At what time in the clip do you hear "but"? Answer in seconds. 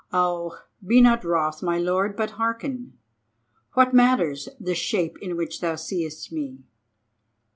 2.15-2.31